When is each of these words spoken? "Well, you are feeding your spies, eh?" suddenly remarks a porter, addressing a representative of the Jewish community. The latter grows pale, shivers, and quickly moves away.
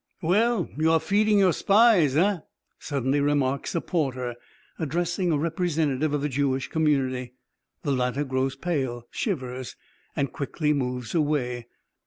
"Well, 0.23 0.67
you 0.79 0.91
are 0.93 0.99
feeding 0.99 1.37
your 1.37 1.53
spies, 1.53 2.17
eh?" 2.17 2.39
suddenly 2.79 3.19
remarks 3.21 3.75
a 3.75 3.81
porter, 3.81 4.33
addressing 4.79 5.31
a 5.31 5.37
representative 5.37 6.11
of 6.11 6.23
the 6.23 6.27
Jewish 6.27 6.67
community. 6.69 7.33
The 7.83 7.91
latter 7.91 8.23
grows 8.23 8.55
pale, 8.55 9.03
shivers, 9.11 9.75
and 10.15 10.33
quickly 10.33 10.73
moves 10.73 11.13
away. 11.13 11.67